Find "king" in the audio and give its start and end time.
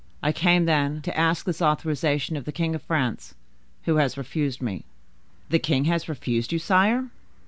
2.51-2.73, 5.59-5.85